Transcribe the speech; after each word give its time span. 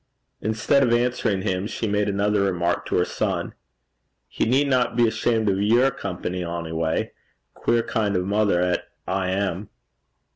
Instead 0.41 0.81
of 0.81 0.91
answering 0.93 1.43
him 1.43 1.67
she 1.67 1.87
made 1.87 2.09
another 2.09 2.41
remark 2.41 2.87
to 2.87 2.95
her 2.95 3.05
son. 3.05 3.53
'He 4.27 4.45
needna 4.45 4.91
be 4.95 5.07
ashamed 5.07 5.47
o' 5.47 5.53
your 5.53 5.91
company, 5.91 6.43
ony 6.43 6.71
gait 6.71 7.11
queer 7.53 7.83
kin' 7.83 8.17
o' 8.17 8.21
a 8.21 8.25
mither 8.25 8.59
'at 8.59 8.85
I 9.07 9.29
am.' 9.29 9.69